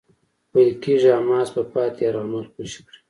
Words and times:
ویل 0.53 0.71
کېږی 0.83 1.09
حماس 1.17 1.49
به 1.55 1.63
پاتې 1.73 2.01
يرغمل 2.07 2.45
خوشي 2.53 2.81
کړي. 2.87 2.97